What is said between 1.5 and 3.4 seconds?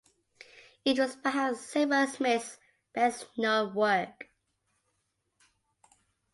Seymour-Smith's best